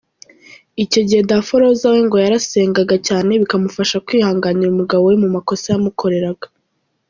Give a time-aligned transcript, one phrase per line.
[0.83, 6.47] Icyo gihe Daforoza we ngo yarasengaga cyane bikamufasha kwihanganira umugabo we mu makosa yamukoreraga.